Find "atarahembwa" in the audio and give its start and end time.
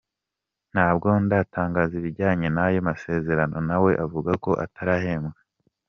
4.65-5.39